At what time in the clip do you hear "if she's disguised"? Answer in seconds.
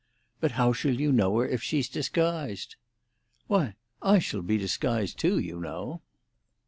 1.47-2.75